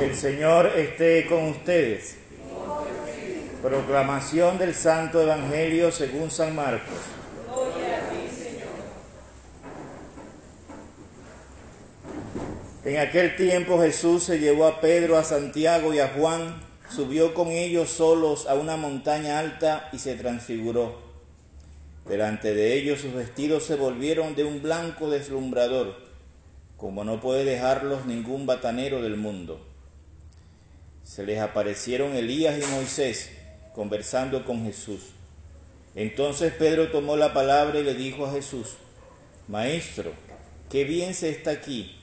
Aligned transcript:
El 0.00 0.16
Señor 0.16 0.66
esté 0.78 1.26
con 1.26 1.48
ustedes. 1.48 2.16
Proclamación 3.60 4.56
del 4.56 4.74
Santo 4.74 5.20
Evangelio 5.20 5.92
según 5.92 6.30
San 6.30 6.56
Marcos. 6.56 6.96
En 12.82 12.96
aquel 12.96 13.36
tiempo 13.36 13.78
Jesús 13.78 14.22
se 14.22 14.38
llevó 14.38 14.66
a 14.66 14.80
Pedro, 14.80 15.18
a 15.18 15.22
Santiago 15.22 15.92
y 15.92 15.98
a 15.98 16.08
Juan, 16.08 16.62
subió 16.88 17.34
con 17.34 17.48
ellos 17.48 17.90
solos 17.90 18.46
a 18.46 18.54
una 18.54 18.78
montaña 18.78 19.38
alta 19.38 19.90
y 19.92 19.98
se 19.98 20.14
transfiguró. 20.14 20.98
Delante 22.08 22.54
de 22.54 22.72
ellos 22.72 23.00
sus 23.00 23.12
vestidos 23.12 23.64
se 23.64 23.76
volvieron 23.76 24.34
de 24.34 24.44
un 24.44 24.62
blanco 24.62 25.10
deslumbrador, 25.10 25.94
como 26.78 27.04
no 27.04 27.20
puede 27.20 27.44
dejarlos 27.44 28.06
ningún 28.06 28.46
batanero 28.46 29.02
del 29.02 29.18
mundo. 29.18 29.69
Se 31.10 31.24
les 31.24 31.40
aparecieron 31.40 32.14
Elías 32.14 32.56
y 32.62 32.64
Moisés 32.70 33.30
conversando 33.74 34.44
con 34.44 34.64
Jesús. 34.64 35.00
Entonces 35.96 36.52
Pedro 36.52 36.92
tomó 36.92 37.16
la 37.16 37.34
palabra 37.34 37.80
y 37.80 37.82
le 37.82 37.94
dijo 37.94 38.26
a 38.26 38.30
Jesús, 38.30 38.76
Maestro, 39.48 40.12
qué 40.70 40.84
bien 40.84 41.14
se 41.14 41.30
está 41.30 41.50
aquí. 41.50 41.98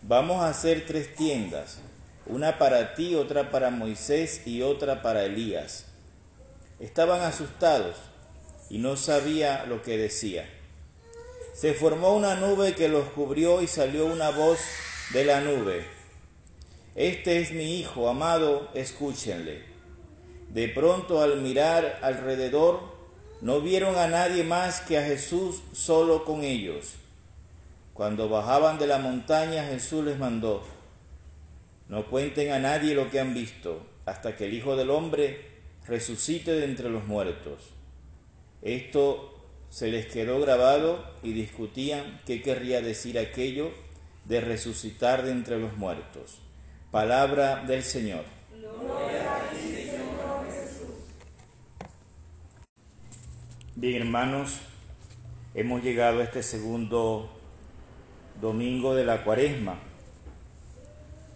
Vamos 0.00 0.42
a 0.42 0.48
hacer 0.48 0.86
tres 0.86 1.14
tiendas, 1.14 1.76
una 2.24 2.56
para 2.56 2.94
ti, 2.94 3.16
otra 3.16 3.50
para 3.50 3.68
Moisés 3.68 4.40
y 4.46 4.62
otra 4.62 5.02
para 5.02 5.26
Elías. 5.26 5.84
Estaban 6.80 7.20
asustados 7.20 7.96
y 8.70 8.78
no 8.78 8.96
sabía 8.96 9.66
lo 9.66 9.82
que 9.82 9.98
decía. 9.98 10.48
Se 11.52 11.74
formó 11.74 12.16
una 12.16 12.34
nube 12.36 12.74
que 12.74 12.88
los 12.88 13.10
cubrió 13.10 13.60
y 13.60 13.66
salió 13.66 14.06
una 14.06 14.30
voz 14.30 14.58
de 15.12 15.26
la 15.26 15.42
nube. 15.42 15.97
Este 16.98 17.40
es 17.40 17.52
mi 17.52 17.78
Hijo 17.78 18.08
amado, 18.08 18.70
escúchenle. 18.74 19.62
De 20.48 20.68
pronto 20.68 21.22
al 21.22 21.40
mirar 21.40 22.00
alrededor, 22.02 22.80
no 23.40 23.60
vieron 23.60 23.94
a 23.94 24.08
nadie 24.08 24.42
más 24.42 24.80
que 24.80 24.98
a 24.98 25.04
Jesús 25.04 25.62
solo 25.72 26.24
con 26.24 26.42
ellos. 26.42 26.94
Cuando 27.94 28.28
bajaban 28.28 28.80
de 28.80 28.88
la 28.88 28.98
montaña, 28.98 29.62
Jesús 29.66 30.04
les 30.04 30.18
mandó, 30.18 30.64
no 31.86 32.04
cuenten 32.06 32.50
a 32.50 32.58
nadie 32.58 32.96
lo 32.96 33.12
que 33.12 33.20
han 33.20 33.32
visto, 33.32 33.86
hasta 34.04 34.34
que 34.34 34.46
el 34.46 34.54
Hijo 34.54 34.74
del 34.74 34.90
Hombre 34.90 35.46
resucite 35.86 36.50
de 36.50 36.64
entre 36.64 36.90
los 36.90 37.06
muertos. 37.06 37.74
Esto 38.60 39.38
se 39.70 39.92
les 39.92 40.06
quedó 40.06 40.40
grabado 40.40 41.14
y 41.22 41.32
discutían 41.32 42.20
qué 42.26 42.42
querría 42.42 42.80
decir 42.80 43.20
aquello 43.20 43.70
de 44.24 44.40
resucitar 44.40 45.22
de 45.22 45.30
entre 45.30 45.60
los 45.60 45.76
muertos. 45.76 46.40
Palabra 46.90 47.64
del 47.66 47.82
Señor. 47.82 48.24
Bien, 53.76 54.00
hermanos, 54.00 54.60
hemos 55.52 55.82
llegado 55.82 56.20
a 56.20 56.24
este 56.24 56.42
segundo 56.42 57.30
domingo 58.40 58.94
de 58.94 59.04
la 59.04 59.22
cuaresma 59.22 59.74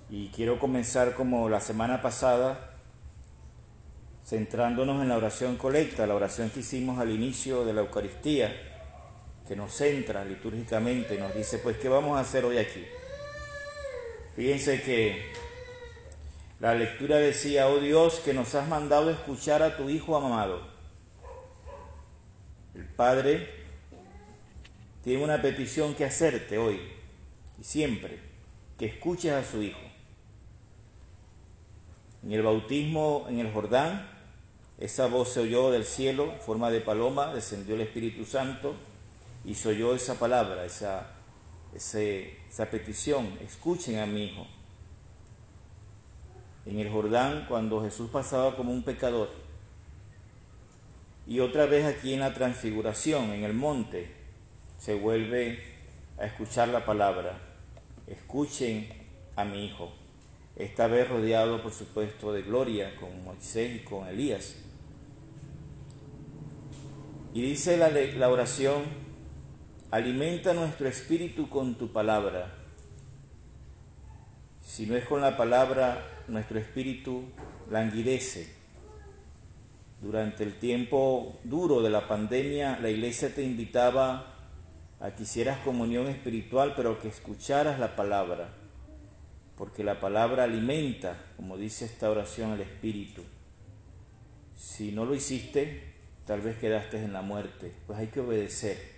y 0.08 0.28
quiero 0.28 0.58
comenzar 0.58 1.14
como 1.14 1.50
la 1.50 1.60
semana 1.60 2.00
pasada 2.00 2.70
centrándonos 4.24 5.02
en 5.02 5.10
la 5.10 5.18
oración 5.18 5.58
colecta, 5.58 6.06
la 6.06 6.14
oración 6.14 6.48
que 6.48 6.60
hicimos 6.60 6.98
al 6.98 7.10
inicio 7.10 7.66
de 7.66 7.74
la 7.74 7.82
Eucaristía, 7.82 8.50
que 9.46 9.54
nos 9.54 9.74
centra 9.74 10.24
litúrgicamente, 10.24 11.18
nos 11.18 11.34
dice, 11.34 11.58
pues, 11.58 11.76
¿qué 11.76 11.90
vamos 11.90 12.16
a 12.16 12.20
hacer 12.20 12.46
hoy 12.46 12.56
aquí? 12.56 12.82
Fíjense 14.34 14.82
que 14.82 15.32
la 16.58 16.74
lectura 16.74 17.16
decía, 17.16 17.68
oh 17.68 17.80
Dios, 17.80 18.20
que 18.24 18.32
nos 18.32 18.54
has 18.54 18.66
mandado 18.68 19.10
escuchar 19.10 19.62
a 19.62 19.76
tu 19.76 19.90
Hijo 19.90 20.16
amado. 20.16 20.62
El 22.74 22.86
Padre 22.86 23.50
tiene 25.04 25.22
una 25.22 25.42
petición 25.42 25.94
que 25.94 26.04
hacerte 26.04 26.56
hoy 26.56 26.80
y 27.60 27.64
siempre, 27.64 28.20
que 28.78 28.86
escuches 28.86 29.32
a 29.32 29.44
su 29.44 29.62
Hijo. 29.62 29.80
En 32.22 32.32
el 32.32 32.42
bautismo 32.42 33.26
en 33.28 33.40
el 33.40 33.52
Jordán, 33.52 34.08
esa 34.78 35.08
voz 35.08 35.30
se 35.30 35.40
oyó 35.40 35.70
del 35.70 35.84
cielo, 35.84 36.32
forma 36.46 36.70
de 36.70 36.80
paloma, 36.80 37.34
descendió 37.34 37.74
el 37.74 37.82
Espíritu 37.82 38.24
Santo 38.24 38.74
y 39.44 39.56
se 39.56 39.68
oyó 39.68 39.94
esa 39.94 40.14
palabra, 40.14 40.64
esa, 40.64 41.10
esa 41.74 42.70
petición, 42.70 43.38
escuchen 43.40 43.98
a 43.98 44.06
mi 44.06 44.24
Hijo. 44.24 44.46
En 46.66 46.78
el 46.78 46.90
Jordán, 46.90 47.46
cuando 47.48 47.82
Jesús 47.82 48.10
pasaba 48.10 48.56
como 48.56 48.72
un 48.72 48.82
pecador, 48.82 49.30
y 51.26 51.40
otra 51.40 51.66
vez 51.66 51.84
aquí 51.84 52.14
en 52.14 52.20
la 52.20 52.34
transfiguración, 52.34 53.30
en 53.30 53.44
el 53.44 53.54
monte, 53.54 54.12
se 54.78 54.94
vuelve 54.94 55.62
a 56.18 56.26
escuchar 56.26 56.68
la 56.68 56.84
palabra, 56.84 57.38
escuchen 58.06 58.88
a 59.36 59.44
mi 59.44 59.66
Hijo 59.66 59.92
esta 60.56 60.86
vez 60.86 61.08
rodeado 61.08 61.62
por 61.62 61.72
supuesto 61.72 62.32
de 62.32 62.42
gloria 62.42 62.94
con 62.96 63.24
Moisés 63.24 63.76
y 63.76 63.84
con 63.84 64.06
Elías. 64.06 64.56
Y 67.34 67.40
dice 67.40 67.78
la, 67.78 67.88
la, 67.88 68.28
oración, 68.28 68.82
alimenta 69.92 70.52
nuestro 70.52 70.88
espíritu 70.88 71.48
con 71.48 71.76
tu 71.76 71.92
palabra. 71.92 72.52
Si 74.66 74.86
no 74.86 74.96
es 74.96 75.04
con 75.04 75.20
la 75.20 75.36
palabra, 75.36 76.04
nuestro 76.26 76.58
espíritu 76.58 77.22
languidece. 77.70 78.52
Durante 80.00 80.42
el 80.42 80.58
tiempo 80.58 81.38
duro 81.44 81.80
de 81.80 81.90
la 81.90 82.08
pandemia, 82.08 82.80
la 82.80 82.90
iglesia 82.90 83.32
te 83.32 83.44
invitaba 83.44 84.34
a 84.98 85.12
que 85.12 85.22
hicieras 85.22 85.58
comunión 85.60 86.08
espiritual, 86.08 86.72
pero 86.74 86.98
que 86.98 87.06
escucharas 87.06 87.78
la 87.78 87.94
palabra 87.94 88.48
porque 89.62 89.84
la 89.84 90.00
palabra 90.00 90.42
alimenta, 90.42 91.16
como 91.36 91.56
dice 91.56 91.84
esta 91.84 92.10
oración, 92.10 92.50
el 92.50 92.62
espíritu. 92.62 93.22
Si 94.56 94.90
no 94.90 95.04
lo 95.04 95.14
hiciste, 95.14 95.94
tal 96.26 96.40
vez 96.40 96.56
quedaste 96.56 97.02
en 97.02 97.12
la 97.12 97.22
muerte, 97.22 97.72
pues 97.86 97.98
hay 97.98 98.08
que 98.08 98.18
obedecer. 98.18 98.91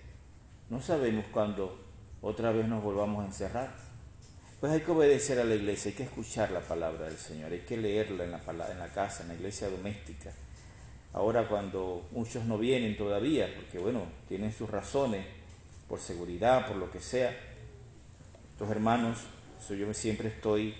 No 0.70 0.80
sabemos 0.80 1.26
cuándo 1.32 1.78
otra 2.22 2.52
vez 2.52 2.66
nos 2.68 2.82
volvamos 2.82 3.22
a 3.22 3.26
encerrar. 3.26 3.74
Pues 4.60 4.72
hay 4.72 4.80
que 4.80 4.90
obedecer 4.90 5.38
a 5.38 5.44
la 5.44 5.54
iglesia, 5.54 5.90
hay 5.90 5.96
que 5.96 6.04
escuchar 6.04 6.50
la 6.50 6.60
palabra 6.60 7.04
del 7.06 7.18
Señor, 7.18 7.52
hay 7.52 7.60
que 7.60 7.76
leerla 7.76 8.24
en 8.24 8.30
la, 8.30 8.40
en 8.70 8.78
la 8.78 8.88
casa, 8.88 9.22
en 9.22 9.28
la 9.28 9.34
iglesia 9.34 9.68
doméstica. 9.68 10.32
Ahora 11.12 11.46
cuando 11.48 12.08
muchos 12.12 12.44
no 12.44 12.56
vienen 12.56 12.96
todavía, 12.96 13.54
porque 13.54 13.78
bueno, 13.78 14.06
tienen 14.26 14.52
sus 14.52 14.70
razones, 14.70 15.26
por 15.88 16.00
seguridad, 16.00 16.66
por 16.66 16.76
lo 16.76 16.90
que 16.90 17.00
sea, 17.00 17.36
los 18.58 18.70
hermanos 18.70 19.18
yo 19.68 19.94
siempre 19.94 20.28
estoy 20.28 20.74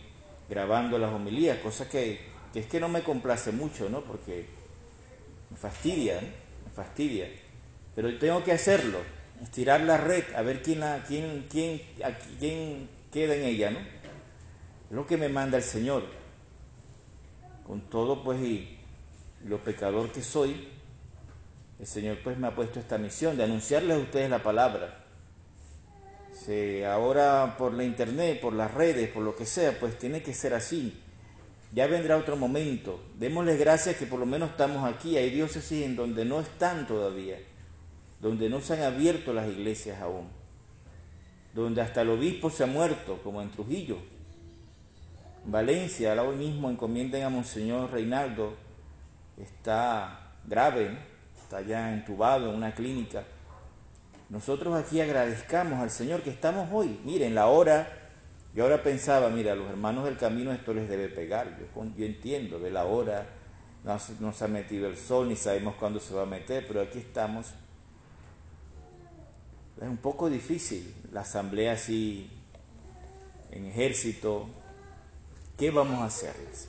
grabando 0.49 0.99
las 0.99 1.13
homilías, 1.13 1.59
cosa 1.59 1.89
que, 1.89 2.21
es 2.55 2.67
que 2.67 2.81
no 2.81 2.89
me 2.89 3.03
complace 3.03 3.51
mucho, 3.51 3.89
¿no? 3.89 4.03
Porque 4.03 4.47
me 5.51 5.57
fastidia, 5.57 6.21
me 6.21 6.71
fastidia. 6.75 7.29
Pero 7.95 8.19
tengo 8.19 8.45
que 8.45 8.53
hacerlo, 8.53 8.99
estirar 9.43 9.81
la 9.83 9.97
red, 9.97 10.25
a 10.35 10.43
ver 10.43 10.63
quién, 10.63 10.81
la, 10.81 11.05
quién, 11.05 11.47
quién, 11.51 11.81
quién 12.39 12.89
queda 13.13 13.35
en 13.35 13.45
ella, 13.45 13.71
¿no? 13.71 13.79
Es 13.79 14.97
lo 14.97 15.07
que 15.07 15.17
me 15.17 15.29
manda 15.29 15.57
el 15.57 15.65
Señor. 15.65 16.05
Con 17.67 17.83
todo, 17.83 18.23
pues, 18.23 18.41
y 18.41 18.79
lo 19.45 19.59
pecador 19.59 20.11
que 20.13 20.23
soy, 20.23 20.69
el 21.79 21.87
Señor, 21.87 22.19
pues, 22.23 22.39
me 22.39 22.47
ha 22.47 22.55
puesto 22.55 22.79
esta 22.79 22.99
misión 22.99 23.37
de 23.37 23.45
anunciarles 23.45 23.97
a 23.97 24.01
ustedes 24.01 24.31
la 24.31 24.43
palabra 24.43 25.05
ahora 26.87 27.57
por 27.57 27.73
la 27.73 27.85
internet, 27.85 28.41
por 28.41 28.53
las 28.53 28.73
redes, 28.73 29.09
por 29.11 29.23
lo 29.23 29.35
que 29.35 29.47
sea, 29.47 29.79
pues 29.79 29.99
tiene 29.99 30.23
que 30.23 30.35
ser 30.35 30.55
así. 30.55 31.01
Ya 31.73 31.87
vendrá 31.87 32.17
otro 32.17 32.37
momento. 32.37 33.03
Démosle 33.19 33.57
gracias 33.57 33.97
que 33.97 34.07
por 34.07 34.21
lo 34.21 34.27
menos 34.27 34.51
estamos 34.51 34.85
aquí. 34.85 35.17
Hay 35.17 35.31
diócesis 35.31 35.85
en 35.85 35.97
donde 35.97 36.25
no 36.25 36.41
están 36.41 36.87
todavía, 36.87 37.39
donde 38.25 38.49
no 38.49 38.61
se 38.61 38.75
han 38.75 38.83
abierto 38.83 39.33
las 39.33 39.47
iglesias 39.47 40.01
aún, 40.01 40.27
donde 41.55 41.81
hasta 41.81 42.03
el 42.03 42.11
obispo 42.11 42.51
se 42.51 42.65
ha 42.65 42.67
muerto, 42.67 43.21
como 43.23 43.41
en 43.41 43.53
Trujillo. 43.53 43.99
Valencia, 45.45 46.11
ahora 46.11 46.25
hoy 46.25 46.37
mismo 46.37 46.69
encomienden 46.69 47.23
a 47.23 47.29
Monseñor 47.29 47.93
Reinaldo, 47.93 48.55
está 49.37 50.33
grave, 50.45 50.99
está 51.41 51.61
ya 51.61 51.93
entubado 51.93 52.51
en 52.51 52.57
una 52.57 52.75
clínica 52.75 53.25
nosotros 54.35 54.75
aquí 54.75 55.01
agradezcamos 55.01 55.81
al 55.81 55.91
Señor 55.91 56.23
que 56.23 56.31
estamos 56.31 56.69
hoy. 56.73 56.99
Miren, 57.05 57.35
la 57.35 57.47
hora, 57.47 57.89
yo 58.55 58.65
ahora 58.65 58.83
pensaba, 58.83 59.29
mira, 59.29 59.53
a 59.53 59.55
los 59.55 59.69
hermanos 59.69 60.05
del 60.07 60.17
camino 60.17 60.53
esto 60.53 60.73
les 60.73 60.89
debe 60.89 61.09
pegar. 61.09 61.57
Yo, 61.97 62.05
entiendo, 62.05 62.59
de 62.59 62.71
la 62.71 62.85
hora, 62.85 63.27
no, 63.85 64.33
se 64.33 64.45
ha 64.45 64.49
metido 64.49 64.89
el 64.89 64.97
sol, 64.97 65.29
ni 65.29 65.37
sabemos 65.37 65.75
cuándo 65.75 66.01
se 66.01 66.15
va 66.15 66.23
a 66.23 66.27
meter, 66.27 66.67
pero 66.67 66.81
aquí 66.81 66.99
estamos. 66.99 67.55
Es 69.81 69.89
un 69.89 69.97
poco 69.97 70.31
difícil 70.31 70.95
la 71.13 71.23
asamblea 71.23 71.73
así 71.73 72.31
en 73.51 73.67
ejército, 73.67 74.47
¿qué 75.59 75.71
vamos 75.71 76.01
a 76.01 76.07
hacerles? 76.07 76.69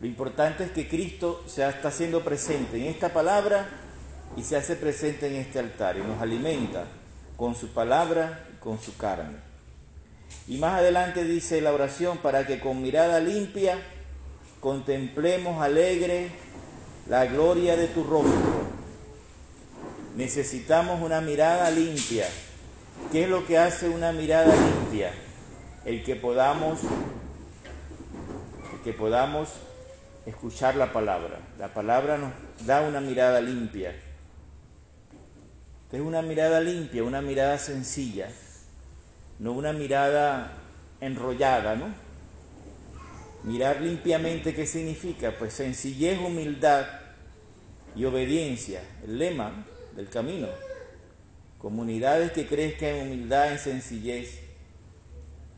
Lo 0.00 0.06
importante 0.06 0.64
es 0.64 0.70
que 0.70 0.88
Cristo 0.88 1.42
se 1.46 1.66
está 1.68 1.88
haciendo 1.88 2.22
presente 2.22 2.76
en 2.76 2.84
esta 2.84 3.12
palabra 3.12 3.68
y 4.36 4.42
se 4.42 4.56
hace 4.56 4.76
presente 4.76 5.26
en 5.26 5.36
este 5.36 5.58
altar 5.58 5.96
y 5.96 6.02
nos 6.02 6.20
alimenta 6.20 6.84
con 7.36 7.54
su 7.54 7.68
palabra 7.68 8.46
y 8.54 8.58
con 8.58 8.80
su 8.80 8.96
carne. 8.96 9.38
Y 10.46 10.58
más 10.58 10.78
adelante 10.78 11.24
dice 11.24 11.60
la 11.60 11.72
oración 11.72 12.18
para 12.18 12.46
que 12.46 12.60
con 12.60 12.80
mirada 12.80 13.18
limpia 13.20 13.78
contemplemos 14.60 15.60
alegre 15.62 16.30
la 17.08 17.26
gloria 17.26 17.76
de 17.76 17.88
tu 17.88 18.04
rostro. 18.04 18.85
Necesitamos 20.16 21.02
una 21.02 21.20
mirada 21.20 21.70
limpia. 21.70 22.26
¿Qué 23.12 23.24
es 23.24 23.28
lo 23.28 23.46
que 23.46 23.58
hace 23.58 23.90
una 23.90 24.12
mirada 24.12 24.54
limpia? 24.56 25.12
El 25.84 26.02
que 26.02 26.16
podamos 26.16 26.80
el 28.72 28.80
que 28.82 28.94
podamos 28.94 29.50
escuchar 30.24 30.74
la 30.76 30.90
palabra. 30.90 31.38
La 31.58 31.74
palabra 31.74 32.16
nos 32.16 32.32
da 32.66 32.80
una 32.80 33.02
mirada 33.02 33.42
limpia. 33.42 33.94
Es 35.92 36.00
una 36.00 36.22
mirada 36.22 36.60
limpia, 36.60 37.04
una 37.04 37.20
mirada 37.20 37.58
sencilla, 37.58 38.28
no 39.38 39.52
una 39.52 39.72
mirada 39.72 40.52
enrollada, 41.00 41.76
¿no? 41.76 41.94
Mirar 43.44 43.82
limpiamente, 43.82 44.54
¿qué 44.54 44.66
significa? 44.66 45.34
Pues 45.38 45.52
sencillez, 45.52 46.18
humildad 46.18 46.86
y 47.94 48.04
obediencia, 48.04 48.80
el 49.04 49.18
lema 49.18 49.64
del 49.96 50.08
camino. 50.08 50.48
Comunidades 51.58 52.32
que 52.32 52.46
crezcan 52.46 52.90
en 52.90 53.06
humildad, 53.06 53.52
en 53.52 53.58
sencillez 53.58 54.40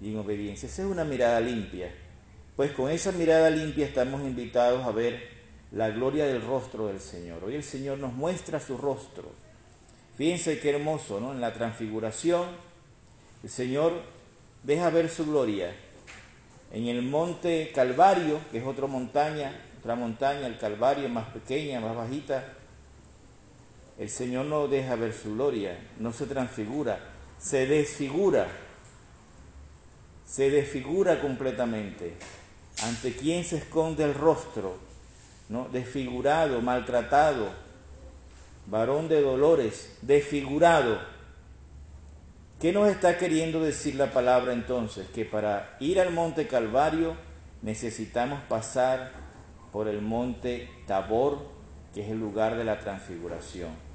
y 0.01 0.13
en 0.13 0.19
obediencia. 0.19 0.69
Esa 0.69 0.83
es 0.83 0.89
una 0.89 1.05
mirada 1.05 1.41
limpia. 1.41 1.93
Pues 2.57 2.73
con 2.73 2.91
esa 2.91 3.13
mirada 3.13 3.51
limpia 3.51 3.87
estamos 3.87 4.23
invitados 4.23 4.87
a 4.87 4.91
ver 4.93 5.29
la 5.73 5.91
gloria 5.91 6.25
del 6.25 6.43
rostro 6.43 6.87
del 6.87 7.01
Señor. 7.01 7.45
Hoy 7.45 7.55
el 7.55 7.65
Señor 7.65 7.99
nos 7.99 8.15
muestra 8.15 8.61
su 8.61 8.79
rostro. 8.79 9.31
Fíjense 10.17 10.59
qué 10.59 10.71
hermoso, 10.71 11.21
¿no? 11.21 11.33
En 11.33 11.41
la 11.41 11.53
transfiguración, 11.53 12.47
el 13.43 13.51
Señor 13.51 13.93
deja 14.63 14.91
ver 14.91 15.09
su 15.09 15.27
gloria. 15.27 15.75
En 16.73 16.87
el 16.87 17.03
monte 17.03 17.71
Calvario, 17.75 18.41
que 18.51 18.59
es 18.59 18.67
otra 18.67 18.87
montaña, 18.87 19.53
otra 19.79 19.95
montaña, 19.95 20.47
el 20.47 20.59
Calvario 20.59 21.09
más 21.09 21.29
pequeña, 21.29 21.81
más 21.81 21.97
bajita, 21.97 22.58
el 23.99 24.09
Señor 24.11 24.47
no 24.47 24.69
deja 24.69 24.95
ver 24.95 25.13
su 25.13 25.35
gloria, 25.35 25.77
no 25.99 26.13
se 26.13 26.27
transfigura, 26.27 27.01
se 27.39 27.67
desfigura, 27.67 28.47
se 30.25 30.51
desfigura 30.51 31.21
completamente 31.21 32.15
ante 32.83 33.13
quien 33.15 33.45
se 33.45 33.57
esconde 33.57 34.05
el 34.05 34.15
rostro, 34.15 34.77
¿no? 35.49 35.69
desfigurado, 35.69 36.61
maltratado, 36.61 37.49
varón 38.67 39.09
de 39.09 39.21
dolores, 39.21 39.97
desfigurado. 40.03 41.01
¿Qué 42.61 42.73
nos 42.73 42.89
está 42.89 43.19
queriendo 43.19 43.61
decir 43.61 43.97
la 43.97 44.13
palabra 44.13 44.53
entonces? 44.53 45.09
Que 45.09 45.25
para 45.25 45.77
ir 45.81 46.01
al 46.01 46.13
monte 46.13 46.47
Calvario 46.47 47.17
necesitamos 47.63 48.41
pasar 48.43 49.11
por 49.73 49.89
el 49.89 50.03
monte 50.03 50.69
Tabor, 50.87 51.39
que 51.95 52.03
es 52.03 52.11
el 52.11 52.21
lugar 52.21 52.57
de 52.57 52.65
la 52.65 52.79
transfiguración. 52.79 53.88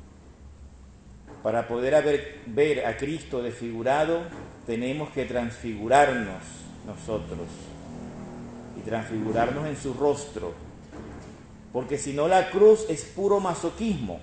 Para 1.41 1.67
poder 1.67 2.41
ver 2.45 2.85
a 2.85 2.95
Cristo 2.97 3.41
desfigurado, 3.41 4.21
tenemos 4.65 5.09
que 5.09 5.25
transfigurarnos 5.25 6.41
nosotros 6.85 7.47
transfigurarnos 8.83 9.65
en 9.67 9.77
su 9.77 9.93
rostro. 9.93 10.51
Porque 11.71 11.97
si 11.97 12.13
no 12.13 12.27
la 12.27 12.51
cruz 12.51 12.85
es 12.89 13.03
puro 13.03 13.39
masoquismo. 13.39 14.19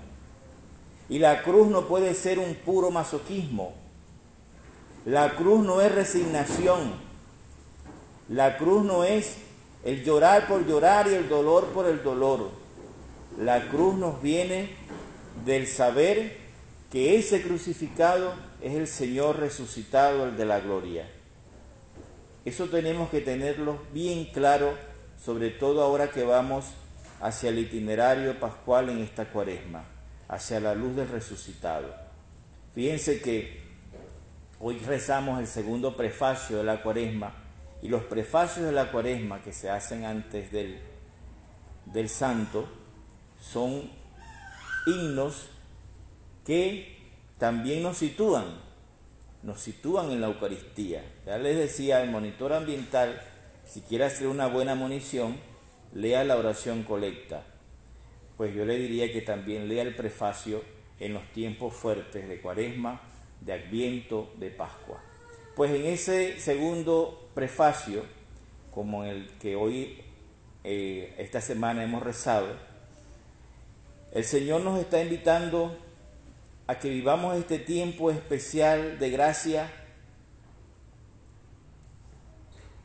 Y 1.09 1.19
la 1.19 1.43
cruz 1.43 1.67
no 1.67 1.87
puede 1.87 2.13
ser 2.13 2.39
un 2.39 2.55
puro 2.55 2.89
masoquismo. 2.89 3.73
La 5.05 5.35
cruz 5.35 5.65
no 5.65 5.81
es 5.81 5.93
resignación. 5.93 6.93
La 8.29 8.57
cruz 8.57 8.85
no 8.85 9.03
es 9.03 9.37
el 9.83 10.03
llorar 10.05 10.47
por 10.47 10.65
llorar 10.65 11.07
y 11.07 11.15
el 11.15 11.27
dolor 11.27 11.65
por 11.67 11.85
el 11.85 12.01
dolor. 12.01 12.49
La 13.37 13.67
cruz 13.67 13.95
nos 13.95 14.21
viene 14.21 14.69
del 15.43 15.67
saber 15.67 16.37
que 16.91 17.17
ese 17.17 17.41
crucificado 17.41 18.33
es 18.61 18.75
el 18.75 18.85
Señor 18.85 19.39
resucitado, 19.39 20.25
el 20.25 20.35
de 20.35 20.45
la 20.45 20.59
gloria. 20.59 21.09
Eso 22.43 22.67
tenemos 22.67 23.09
que 23.09 23.21
tenerlo 23.21 23.81
bien 23.93 24.25
claro, 24.25 24.77
sobre 25.23 25.51
todo 25.51 25.83
ahora 25.83 26.11
que 26.11 26.23
vamos 26.23 26.65
hacia 27.21 27.49
el 27.49 27.59
itinerario 27.59 28.37
pascual 28.39 28.89
en 28.89 28.99
esta 28.99 29.25
cuaresma, 29.25 29.85
hacia 30.27 30.59
la 30.59 30.75
luz 30.75 30.95
del 30.97 31.07
resucitado. 31.07 31.95
Fíjense 32.75 33.21
que 33.21 33.61
hoy 34.59 34.77
rezamos 34.79 35.39
el 35.39 35.47
segundo 35.47 35.95
prefacio 35.95 36.57
de 36.57 36.63
la 36.65 36.83
cuaresma 36.83 37.33
y 37.81 37.87
los 37.87 38.03
prefacios 38.03 38.65
de 38.65 38.71
la 38.73 38.91
cuaresma 38.91 39.41
que 39.41 39.53
se 39.53 39.69
hacen 39.69 40.03
antes 40.03 40.51
del, 40.51 40.79
del 41.85 42.09
santo 42.09 42.67
son 43.39 43.89
himnos 44.85 45.47
que 46.45 46.97
también 47.37 47.83
nos 47.83 47.97
sitúan 47.97 48.71
nos 49.43 49.59
sitúan 49.59 50.11
en 50.11 50.21
la 50.21 50.27
Eucaristía. 50.27 51.03
Ya 51.25 51.37
les 51.37 51.57
decía, 51.57 52.03
el 52.03 52.11
monitor 52.11 52.53
ambiental, 52.53 53.21
si 53.65 53.81
quiere 53.81 54.05
hacer 54.05 54.27
una 54.27 54.47
buena 54.47 54.75
munición, 54.75 55.35
lea 55.93 56.23
la 56.23 56.37
oración 56.37 56.83
colecta. 56.83 57.43
Pues 58.37 58.53
yo 58.55 58.65
le 58.65 58.77
diría 58.77 59.11
que 59.11 59.21
también 59.21 59.67
lea 59.67 59.83
el 59.83 59.95
prefacio 59.95 60.63
en 60.99 61.13
los 61.13 61.23
tiempos 61.33 61.73
fuertes 61.73 62.27
de 62.27 62.39
Cuaresma, 62.39 63.01
de 63.41 63.53
Adviento, 63.53 64.31
de 64.37 64.51
Pascua. 64.51 65.01
Pues 65.55 65.71
en 65.71 65.85
ese 65.85 66.39
segundo 66.39 67.29
prefacio, 67.33 68.03
como 68.71 69.03
en 69.03 69.09
el 69.09 69.27
que 69.39 69.55
hoy, 69.55 70.01
eh, 70.63 71.15
esta 71.17 71.41
semana 71.41 71.83
hemos 71.83 72.03
rezado, 72.03 72.47
el 74.11 74.23
Señor 74.23 74.61
nos 74.61 74.79
está 74.79 75.01
invitando 75.01 75.75
a 76.71 76.79
que 76.79 76.89
vivamos 76.89 77.37
este 77.37 77.59
tiempo 77.59 78.11
especial 78.11 78.97
de 78.97 79.09
gracia 79.09 79.69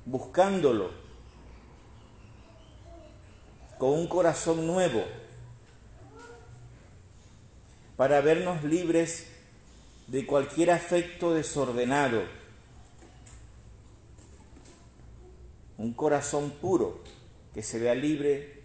buscándolo 0.04 0.90
con 3.78 3.90
un 3.90 4.08
corazón 4.08 4.66
nuevo 4.66 5.04
para 7.96 8.20
vernos 8.22 8.64
libres 8.64 9.28
de 10.08 10.26
cualquier 10.26 10.72
afecto 10.72 11.32
desordenado, 11.32 12.24
un 15.78 15.94
corazón 15.94 16.50
puro 16.60 17.04
que 17.54 17.62
se 17.62 17.78
vea 17.78 17.94
libre 17.94 18.64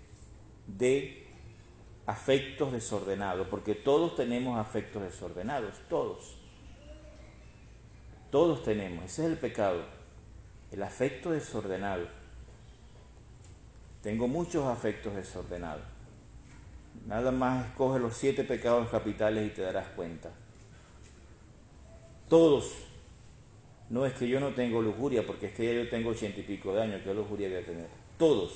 de 0.66 1.21
afectos 2.06 2.72
desordenados, 2.72 3.48
porque 3.48 3.76
todos 3.76 4.16
tenemos 4.16 4.60
afectos 4.60 5.04
desordenados, 5.04 5.76
todos. 5.90 6.36
Todos 8.30 8.64
tenemos, 8.64 9.06
ese 9.06 9.26
es 9.26 9.32
el 9.32 9.38
pecado, 9.38 9.84
el 10.72 10.82
afecto 10.84 11.32
desordenado. 11.32 12.08
Tengo 14.02 14.28
muchos 14.28 14.66
afectos 14.66 15.16
desordenados. 15.16 15.84
Nada 17.06 17.32
más 17.32 17.68
escoge 17.68 18.00
los 18.00 18.16
siete 18.16 18.44
pecados 18.44 18.90
capitales 18.90 19.48
y 19.48 19.54
te 19.54 19.62
darás 19.62 19.88
cuenta. 19.90 20.32
Todos. 22.30 22.72
No 23.90 24.06
es 24.06 24.14
que 24.14 24.26
yo 24.26 24.40
no 24.40 24.54
tengo 24.54 24.82
lujuria, 24.82 25.28
porque 25.28 25.48
es 25.48 25.54
que 25.54 25.66
ya 25.66 25.84
yo 25.84 25.90
tengo 25.90 26.12
ochenta 26.12 26.40
y 26.40 26.44
pico 26.44 26.74
de 26.74 26.84
años, 26.84 27.02
¿qué 27.04 27.14
lujuria 27.14 27.50
voy 27.50 27.58
a 27.58 27.66
tener? 27.66 27.90
Todos 28.18 28.54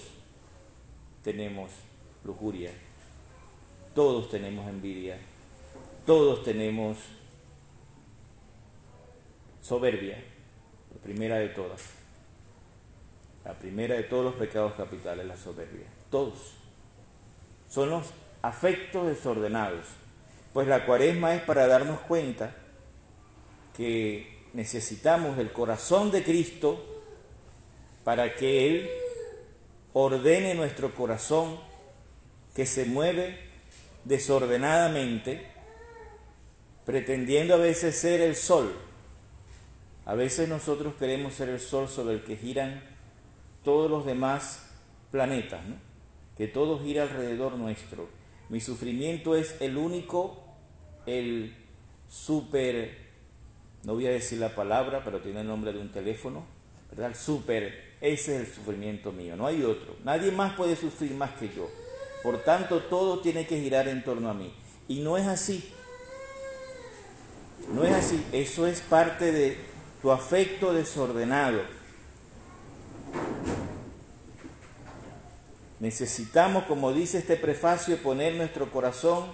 tenemos 1.21 1.71
lujuria. 2.23 2.71
Todos 3.95 4.29
tenemos 4.29 4.67
envidia, 4.67 5.17
todos 6.05 6.43
tenemos 6.43 6.97
soberbia, 9.61 10.21
la 10.93 11.01
primera 11.01 11.37
de 11.37 11.47
todas. 11.47 11.81
La 13.45 13.53
primera 13.53 13.95
de 13.95 14.03
todos 14.03 14.25
los 14.25 14.35
pecados 14.35 14.73
capitales, 14.73 15.25
la 15.25 15.37
soberbia. 15.37 15.85
Todos. 16.11 16.55
Son 17.69 17.89
los 17.89 18.07
afectos 18.41 19.07
desordenados. 19.07 19.85
Pues 20.51 20.67
la 20.67 20.85
cuaresma 20.85 21.33
es 21.33 21.43
para 21.43 21.65
darnos 21.65 22.01
cuenta 22.01 22.53
que 23.77 24.43
necesitamos 24.51 25.37
el 25.37 25.53
corazón 25.53 26.11
de 26.11 26.21
Cristo 26.23 26.83
para 28.03 28.35
que 28.35 28.67
Él 28.67 28.89
ordene 29.93 30.53
nuestro 30.53 30.93
corazón 30.93 31.57
que 32.53 32.65
se 32.65 32.85
mueve 32.85 33.44
desordenadamente, 34.05 35.47
pretendiendo 36.85 37.55
a 37.55 37.57
veces 37.57 37.95
ser 37.97 38.21
el 38.21 38.35
sol. 38.35 38.74
A 40.05 40.13
veces 40.13 40.47
nosotros 40.47 40.93
queremos 40.95 41.33
ser 41.33 41.50
el 41.50 41.59
sol 41.59 41.89
sobre 41.89 42.13
el 42.13 42.24
que 42.24 42.38
giran 42.38 42.81
todos 43.63 43.89
los 43.89 44.05
demás 44.05 44.69
planetas, 45.12 45.62
que 46.38 46.47
todo 46.47 46.79
gira 46.79 47.03
alrededor 47.03 47.57
nuestro. 47.57 48.07
Mi 48.50 48.62
sufrimiento 48.62 49.35
es 49.35 49.55
el 49.59 49.77
único, 49.77 50.43
el 51.07 51.55
super, 52.07 52.95
no 53.83 53.95
voy 53.95 54.05
a 54.05 54.12
decir 54.12 54.38
la 54.39 54.53
palabra, 54.53 55.03
pero 55.03 55.21
tiene 55.21 55.41
el 55.41 55.47
nombre 55.47 55.74
de 55.74 55.79
un 55.79 55.91
teléfono, 55.91 56.45
¿verdad? 56.91 57.15
Super, 57.15 57.95
ese 58.01 58.35
es 58.35 58.41
el 58.41 58.53
sufrimiento 58.53 59.12
mío, 59.12 59.35
no 59.35 59.47
hay 59.47 59.63
otro. 59.63 59.95
Nadie 60.03 60.31
más 60.31 60.53
puede 60.53 60.75
sufrir 60.75 61.12
más 61.15 61.31
que 61.31 61.50
yo. 61.50 61.67
Por 62.25 62.39
tanto, 62.39 62.79
todo 62.79 63.20
tiene 63.20 63.46
que 63.46 63.62
girar 63.62 63.88
en 63.88 64.03
torno 64.03 64.32
a 64.32 64.34
mí. 64.34 64.51
Y 64.88 65.01
no 65.01 65.15
es 65.15 65.27
así. 65.27 65.72
No 67.72 67.84
es 67.84 67.94
así. 67.94 68.25
Eso 68.32 68.65
es 68.65 68.82
parte 68.82 69.32
de 69.32 69.60
tu 70.01 70.10
afecto 70.10 70.74
desordenado. 70.74 71.62
Necesitamos, 75.79 76.63
como 76.63 76.91
dice 76.94 77.20
este 77.20 77.36
prefacio, 77.36 78.01
poner 78.01 78.34
nuestro 78.34 78.72
corazón 78.72 79.25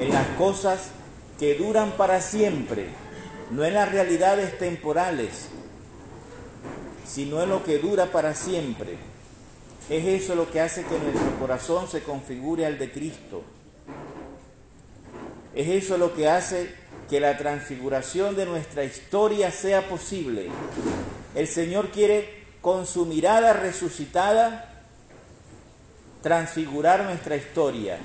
en 0.00 0.08
las 0.08 0.28
cosas 0.38 0.92
que 1.38 1.56
duran 1.56 1.92
para 1.98 2.22
siempre, 2.22 2.88
no 3.50 3.66
en 3.66 3.74
las 3.74 3.92
realidades 3.92 4.56
temporales, 4.56 5.50
sino 7.06 7.42
en 7.42 7.50
lo 7.50 7.64
que 7.64 7.76
dura 7.76 8.06
para 8.06 8.34
siempre. 8.34 9.17
Es 9.90 10.04
eso 10.04 10.34
lo 10.34 10.50
que 10.50 10.60
hace 10.60 10.84
que 10.84 10.98
nuestro 10.98 11.38
corazón 11.38 11.88
se 11.88 12.02
configure 12.02 12.66
al 12.66 12.78
de 12.78 12.92
Cristo. 12.92 13.42
Es 15.54 15.68
eso 15.68 15.96
lo 15.96 16.14
que 16.14 16.28
hace 16.28 16.74
que 17.08 17.20
la 17.20 17.38
transfiguración 17.38 18.36
de 18.36 18.44
nuestra 18.44 18.84
historia 18.84 19.50
sea 19.50 19.88
posible. 19.88 20.48
El 21.34 21.48
Señor 21.48 21.90
quiere 21.90 22.44
con 22.60 22.84
su 22.84 23.06
mirada 23.06 23.54
resucitada 23.54 24.84
transfigurar 26.22 27.04
nuestra 27.04 27.36
historia. 27.36 27.96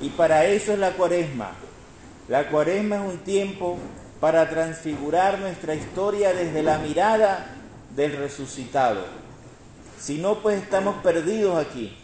Y 0.00 0.10
para 0.10 0.46
eso 0.46 0.72
es 0.72 0.78
la 0.78 0.92
cuaresma. 0.92 1.52
La 2.28 2.48
cuaresma 2.48 2.96
es 2.96 3.14
un 3.14 3.18
tiempo 3.18 3.78
para 4.20 4.48
transfigurar 4.48 5.40
nuestra 5.40 5.74
historia 5.74 6.32
desde 6.32 6.62
la 6.62 6.78
mirada 6.78 7.46
del 7.96 8.16
resucitado. 8.16 9.23
Si 9.98 10.18
no, 10.18 10.40
pues 10.40 10.62
estamos 10.62 10.96
perdidos 11.02 11.56
aquí. 11.56 11.96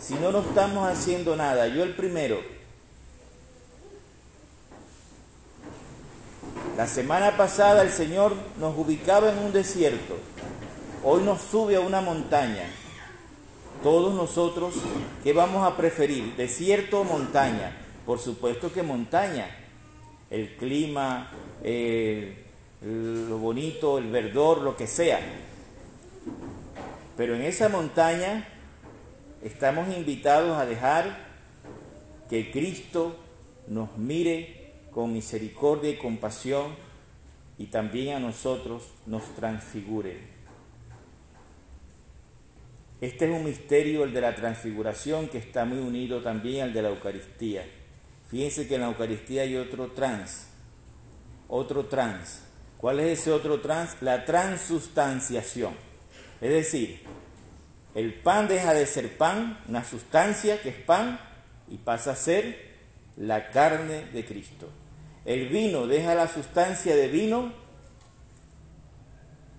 Si 0.00 0.14
no, 0.14 0.32
no 0.32 0.40
estamos 0.40 0.88
haciendo 0.88 1.36
nada. 1.36 1.68
Yo 1.68 1.82
el 1.82 1.94
primero. 1.94 2.40
La 6.76 6.86
semana 6.86 7.36
pasada 7.36 7.82
el 7.82 7.90
Señor 7.90 8.34
nos 8.58 8.76
ubicaba 8.76 9.30
en 9.30 9.38
un 9.38 9.52
desierto. 9.52 10.16
Hoy 11.04 11.22
nos 11.22 11.40
sube 11.42 11.76
a 11.76 11.80
una 11.80 12.00
montaña. 12.00 12.64
Todos 13.82 14.14
nosotros, 14.14 14.74
¿qué 15.22 15.32
vamos 15.32 15.66
a 15.66 15.76
preferir? 15.76 16.36
¿Desierto 16.36 17.00
o 17.00 17.04
montaña? 17.04 17.76
Por 18.06 18.18
supuesto 18.18 18.72
que 18.72 18.82
montaña. 18.82 19.46
El 20.30 20.56
clima, 20.56 21.30
lo 22.82 23.38
bonito, 23.38 23.98
el 23.98 24.10
verdor, 24.10 24.62
lo 24.62 24.76
que 24.76 24.86
sea. 24.86 25.20
Pero 27.20 27.34
en 27.34 27.42
esa 27.42 27.68
montaña 27.68 28.48
estamos 29.42 29.94
invitados 29.94 30.56
a 30.56 30.64
dejar 30.64 31.18
que 32.30 32.50
Cristo 32.50 33.14
nos 33.68 33.98
mire 33.98 34.72
con 34.90 35.12
misericordia 35.12 35.90
y 35.90 35.98
compasión 35.98 36.74
y 37.58 37.66
también 37.66 38.16
a 38.16 38.20
nosotros 38.20 38.88
nos 39.04 39.22
transfigure. 39.34 40.18
Este 43.02 43.26
es 43.26 43.38
un 43.38 43.44
misterio, 43.44 44.04
el 44.04 44.14
de 44.14 44.22
la 44.22 44.34
transfiguración, 44.34 45.28
que 45.28 45.36
está 45.36 45.66
muy 45.66 45.80
unido 45.80 46.22
también 46.22 46.62
al 46.62 46.72
de 46.72 46.80
la 46.80 46.88
Eucaristía. 46.88 47.66
Fíjense 48.30 48.66
que 48.66 48.76
en 48.76 48.80
la 48.80 48.86
Eucaristía 48.86 49.42
hay 49.42 49.58
otro 49.58 49.88
trans, 49.88 50.46
otro 51.48 51.84
trans. 51.84 52.44
¿Cuál 52.78 52.98
es 53.00 53.20
ese 53.20 53.30
otro 53.30 53.60
trans? 53.60 54.00
La 54.00 54.24
transustanciación. 54.24 55.89
Es 56.40 56.50
decir, 56.50 57.02
el 57.94 58.14
pan 58.14 58.48
deja 58.48 58.72
de 58.72 58.86
ser 58.86 59.16
pan, 59.16 59.58
una 59.68 59.84
sustancia 59.84 60.60
que 60.62 60.70
es 60.70 60.76
pan, 60.76 61.20
y 61.68 61.78
pasa 61.78 62.12
a 62.12 62.16
ser 62.16 62.70
la 63.16 63.50
carne 63.50 64.06
de 64.12 64.24
Cristo. 64.24 64.68
El 65.24 65.48
vino 65.48 65.86
deja 65.86 66.14
la 66.14 66.28
sustancia 66.28 66.96
de 66.96 67.08
vino 67.08 67.52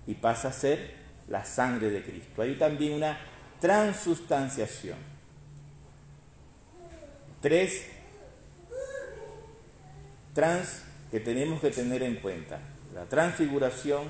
y 0.06 0.14
pasa 0.14 0.48
a 0.48 0.52
ser 0.52 0.94
la 1.28 1.44
sangre 1.44 1.90
de 1.90 2.02
Cristo. 2.02 2.42
Hay 2.42 2.56
también 2.56 2.94
una 2.94 3.18
transustanciación. 3.60 4.98
Tres 7.40 7.86
trans 10.34 10.82
que 11.10 11.20
tenemos 11.20 11.60
que 11.60 11.70
tener 11.70 12.02
en 12.02 12.16
cuenta. 12.16 12.58
La 12.94 13.04
transfiguración, 13.04 14.08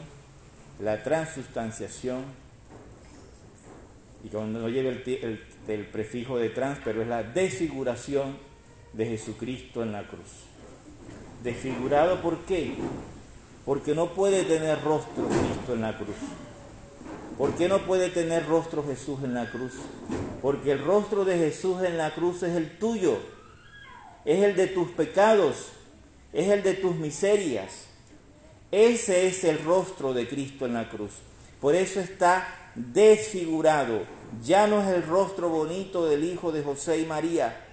la 0.81 1.03
transustanciación, 1.03 2.25
y 4.25 4.29
cuando 4.29 4.61
no 4.61 4.69
lleve 4.69 5.03
el, 5.69 5.87
prefijo 5.87 6.39
de 6.39 6.49
trans, 6.51 6.79
pero 6.85 7.03
es 7.03 7.09
la 7.09 7.23
desfiguración 7.23 8.39
de 8.93 9.07
Jesucristo 9.07 9.83
en 9.83 9.93
la 9.93 10.07
cruz. 10.07 10.47
Desfigurado, 11.43 12.23
¿por 12.23 12.39
qué? 12.45 12.75
Porque 13.65 13.95
no 13.95 14.15
puede 14.15 14.45
tener 14.45 14.83
rostro 14.83 15.27
Cristo 15.27 15.75
en 15.75 15.81
la 15.81 15.97
cruz. 15.97 16.17
¿Por 17.37 17.55
qué 17.57 17.69
no 17.69 17.81
puede 17.81 18.11
tener 18.11 18.47
rostro 18.47 18.85
Jesús 18.85 19.25
en 19.25 19.35
la 19.35 19.51
cruz? 19.51 19.73
Porque 20.41 20.73
el 20.73 20.85
rostro 20.85 21.25
de 21.25 21.39
Jesús 21.39 21.83
en 21.83 21.99
la 21.99 22.15
cruz 22.15 22.43
es 22.43 22.55
el 22.55 22.79
tuyo, 22.79 23.19
es 24.25 24.45
el 24.45 24.55
de 24.55 24.69
tus 24.69 24.89
pecados, 24.91 25.73
es 26.33 26.49
el 26.49 26.63
de 26.63 26.75
tus 26.75 26.95
miserias. 26.95 27.87
Ese 28.71 29.27
es 29.27 29.43
el 29.45 29.63
rostro 29.65 30.15
de 30.15 30.29
Cristo 30.29 30.67
en 30.67 30.75
la 30.75 30.89
cruz. 30.89 31.13
Por 31.61 31.75
eso 31.75 32.01
está 32.01 32.62
desfigurado. 32.75 34.03
Ya 34.43 34.67
no 34.67 34.81
es 34.81 34.89
el 34.89 35.03
rostro 35.03 35.49
bonito 35.49 36.09
del 36.09 36.25
hijo 36.25 36.53
de 36.53 36.63
José 36.63 36.99
y 37.01 37.07
María, 37.07 37.67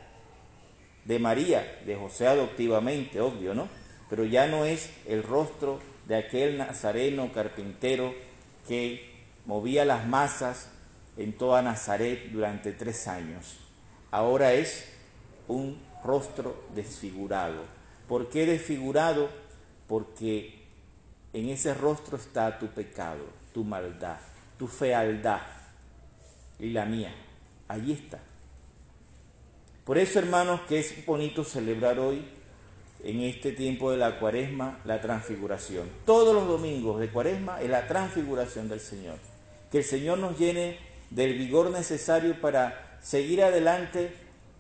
de 1.05 1.19
María, 1.19 1.79
de 1.85 1.95
José 1.95 2.27
adoptivamente, 2.27 3.21
obvio, 3.21 3.53
¿no? 3.53 3.69
Pero 4.09 4.25
ya 4.25 4.47
no 4.47 4.65
es 4.65 4.89
el 5.07 5.23
rostro 5.23 5.79
de 6.07 6.17
aquel 6.17 6.57
nazareno 6.57 7.31
carpintero 7.31 8.13
que 8.67 9.09
movía 9.45 9.85
las 9.85 10.07
masas 10.07 10.69
en 11.17 11.33
toda 11.33 11.61
Nazaret 11.61 12.31
durante 12.31 12.71
tres 12.71 13.07
años. 13.07 13.57
Ahora 14.11 14.53
es 14.53 14.85
un 15.47 15.79
rostro 16.03 16.63
desfigurado. 16.75 17.63
¿Por 18.07 18.29
qué 18.29 18.45
desfigurado? 18.45 19.29
Porque 19.87 20.65
en 21.33 21.49
ese 21.49 21.73
rostro 21.73 22.17
está 22.17 22.57
tu 22.57 22.67
pecado, 22.67 23.25
tu 23.53 23.63
maldad, 23.63 24.17
tu 24.59 24.67
fealdad 24.67 25.39
y 26.59 26.69
la 26.69 26.85
mía. 26.85 27.15
Allí 27.67 27.93
está. 27.93 28.19
Por 29.85 29.97
eso, 29.97 30.19
hermanos, 30.19 30.61
que 30.67 30.79
es 30.79 31.05
bonito 31.05 31.43
celebrar 31.43 31.97
hoy, 31.97 32.23
en 33.03 33.21
este 33.21 33.53
tiempo 33.53 33.91
de 33.91 33.97
la 33.97 34.19
cuaresma, 34.19 34.79
la 34.83 35.01
transfiguración. 35.01 35.89
Todos 36.05 36.35
los 36.35 36.47
domingos 36.47 36.99
de 36.99 37.09
cuaresma 37.09 37.61
es 37.61 37.69
la 37.69 37.87
transfiguración 37.87 38.67
del 38.67 38.81
Señor. 38.81 39.15
Que 39.71 39.79
el 39.79 39.83
Señor 39.85 40.17
nos 40.17 40.37
llene 40.37 40.77
del 41.09 41.37
vigor 41.37 41.71
necesario 41.71 42.39
para 42.41 42.99
seguir 43.01 43.41
adelante 43.41 44.13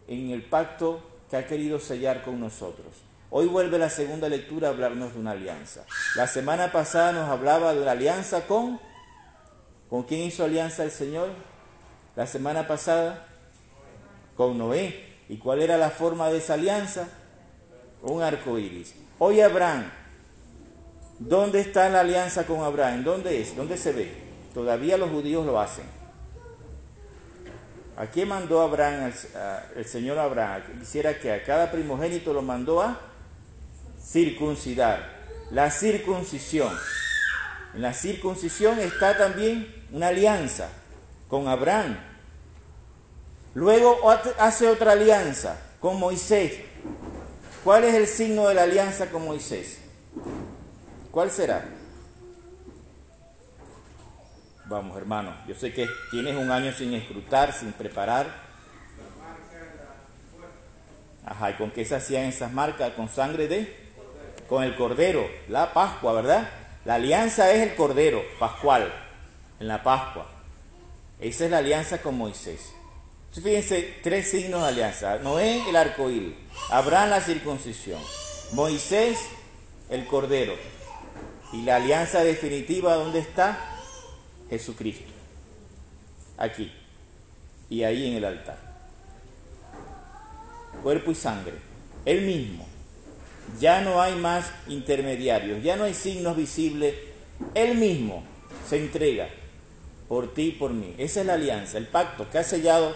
en 0.07 0.31
el 0.31 0.43
pacto 0.43 1.03
que 1.29 1.35
ha 1.35 1.45
querido 1.45 1.79
sellar 1.79 2.23
con 2.23 2.39
nosotros. 2.39 2.87
Hoy 3.29 3.47
vuelve 3.47 3.77
la 3.77 3.89
segunda 3.89 4.29
lectura 4.29 4.69
a 4.69 4.71
hablarnos 4.71 5.13
de 5.13 5.19
una 5.19 5.31
alianza. 5.31 5.83
La 6.15 6.25
semana 6.25 6.71
pasada 6.71 7.11
nos 7.11 7.29
hablaba 7.29 7.73
de 7.73 7.81
una 7.81 7.91
alianza 7.91 8.47
con... 8.47 8.79
¿Con 9.89 10.03
quién 10.03 10.21
hizo 10.21 10.43
alianza 10.43 10.83
el 10.83 10.91
Señor? 10.91 11.29
La 12.15 12.27
semana 12.27 12.67
pasada 12.67 13.25
con 14.35 14.57
Noé. 14.57 15.07
¿Y 15.29 15.37
cuál 15.37 15.61
era 15.61 15.77
la 15.77 15.89
forma 15.89 16.29
de 16.29 16.37
esa 16.37 16.55
alianza? 16.55 17.07
Un 18.01 18.21
arco 18.21 18.57
iris. 18.57 18.93
Hoy 19.17 19.41
Abraham. 19.41 19.91
¿Dónde 21.17 21.59
está 21.59 21.89
la 21.89 22.01
alianza 22.01 22.45
con 22.45 22.63
Abraham? 22.63 23.03
¿Dónde 23.03 23.41
es? 23.41 23.55
¿Dónde 23.55 23.77
se 23.77 23.91
ve? 23.91 24.11
Todavía 24.53 24.97
los 24.97 25.09
judíos 25.09 25.45
lo 25.45 25.59
hacen. 25.59 25.85
¿A 27.97 28.05
quién 28.05 28.29
mandó 28.29 28.61
Abraham, 28.61 29.11
el 29.75 29.85
Señor 29.85 30.17
Abraham? 30.19 30.61
Quisiera 30.79 31.19
que 31.19 31.33
a 31.33 31.43
cada 31.43 31.69
primogénito 31.69 32.31
lo 32.31 32.41
mandó 32.41 32.81
a 32.81 32.97
circuncidar. 34.01 35.19
La 35.51 35.69
circuncisión. 35.69 36.73
En 37.73 37.81
la 37.81 37.93
circuncisión 37.93 38.79
está 38.79 39.17
también 39.17 39.78
una 39.91 40.07
alianza 40.07 40.69
con 41.27 41.47
Abraham. 41.47 41.97
Luego 43.53 43.99
hace 44.37 44.67
otra 44.67 44.93
alianza 44.93 45.59
con 45.79 45.99
Moisés. 45.99 46.61
¿Cuál 47.63 47.83
es 47.83 47.95
el 47.95 48.07
signo 48.07 48.47
de 48.47 48.53
la 48.55 48.63
alianza 48.63 49.09
con 49.09 49.25
Moisés? 49.25 49.79
¿Cuál 51.11 51.31
será? 51.31 51.65
Vamos, 54.65 54.95
hermano, 54.97 55.33
yo 55.47 55.55
sé 55.55 55.73
que 55.73 55.87
tienes 56.11 56.35
un 56.35 56.51
año 56.51 56.71
sin 56.71 56.93
escrutar, 56.93 57.53
sin 57.53 57.73
preparar. 57.73 58.27
Ajá, 61.25 61.51
¿y 61.51 61.53
con 61.55 61.71
qué 61.71 61.83
se 61.85 61.95
hacían 61.95 62.25
esas 62.25 62.51
marcas? 62.51 62.93
Con 62.93 63.09
sangre 63.09 63.47
de... 63.47 63.89
Con 64.47 64.63
el 64.63 64.75
cordero, 64.75 65.27
la 65.47 65.73
Pascua, 65.73 66.13
¿verdad? 66.13 66.49
La 66.85 66.95
alianza 66.95 67.51
es 67.51 67.67
el 67.67 67.75
cordero 67.75 68.23
pascual, 68.39 68.91
en 69.59 69.67
la 69.67 69.83
Pascua. 69.83 70.25
Esa 71.19 71.45
es 71.45 71.51
la 71.51 71.57
alianza 71.57 72.01
con 72.01 72.17
Moisés. 72.17 72.73
Fíjense, 73.31 73.97
tres 74.01 74.31
signos 74.31 74.61
de 74.61 74.67
alianza. 74.69 75.19
Noé, 75.19 75.69
el 75.69 75.75
arco 75.75 76.09
iris. 76.09 76.33
Abraham, 76.71 77.09
la 77.09 77.21
circuncisión. 77.21 78.01
Moisés, 78.53 79.19
el 79.89 80.07
cordero. 80.07 80.55
Y 81.53 81.63
la 81.63 81.75
alianza 81.75 82.23
definitiva, 82.23 82.95
¿dónde 82.95 83.19
está? 83.19 83.75
Jesucristo. 84.49 85.11
Aquí. 86.37 86.71
Y 87.69 87.83
ahí 87.83 88.07
en 88.07 88.15
el 88.15 88.25
altar. 88.25 88.57
Cuerpo 90.81 91.11
y 91.11 91.15
sangre. 91.15 91.55
Él 92.05 92.21
mismo. 92.21 92.65
Ya 93.59 93.81
no 93.81 94.01
hay 94.01 94.15
más 94.15 94.51
intermediarios. 94.67 95.61
Ya 95.61 95.75
no 95.75 95.83
hay 95.83 95.93
signos 95.93 96.35
visibles. 96.35 96.95
Él 97.53 97.75
mismo 97.75 98.23
se 98.67 98.77
entrega 98.77 99.29
por 100.09 100.33
ti 100.33 100.47
y 100.47 100.51
por 100.51 100.71
mí. 100.71 100.95
Esa 100.97 101.21
es 101.21 101.27
la 101.27 101.35
alianza, 101.35 101.77
el 101.77 101.87
pacto 101.87 102.29
que 102.29 102.39
ha 102.39 102.43
sellado 102.43 102.93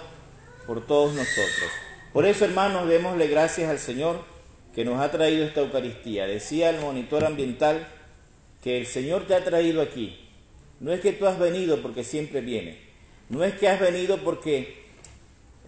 por 0.68 0.86
todos 0.86 1.14
nosotros. 1.14 1.72
Por 2.12 2.26
eso, 2.26 2.44
hermanos, 2.44 2.90
démosle 2.90 3.28
gracias 3.28 3.70
al 3.70 3.80
Señor 3.80 4.26
que 4.76 4.84
nos 4.84 5.00
ha 5.00 5.12
traído 5.12 5.46
esta 5.46 5.62
Eucaristía. 5.62 6.26
Decía 6.26 6.72
el 6.72 6.82
monitor 6.82 7.24
ambiental 7.24 7.88
que 8.62 8.78
el 8.78 8.88
Señor 8.88 9.28
te 9.28 9.36
ha 9.36 9.44
traído 9.44 9.82
aquí. 9.82 10.20
No 10.80 10.92
es 10.92 11.02
que 11.02 11.14
tú 11.14 11.28
has 11.28 11.38
venido 11.38 11.82
porque 11.82 12.04
siempre 12.04 12.42
viene. 12.42 12.80
No 13.30 13.44
es 13.44 13.54
que 13.54 13.70
has 13.70 13.80
venido 13.80 14.18
porque 14.18 14.84